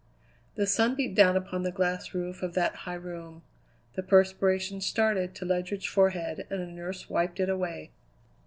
The 0.55 0.65
sun 0.65 0.95
beat 0.95 1.13
down 1.13 1.37
upon 1.37 1.61
the 1.61 1.69
glass 1.71 2.15
roof 2.15 2.41
of 2.41 2.55
that 2.55 2.73
high 2.73 2.95
room; 2.95 3.43
the 3.93 4.01
perspiration 4.01 4.81
started 4.81 5.35
to 5.35 5.45
Ledyard's 5.45 5.85
forehead 5.85 6.47
and 6.49 6.59
a 6.59 6.65
nurse 6.65 7.07
wiped 7.07 7.39
it 7.39 7.49
away. 7.49 7.91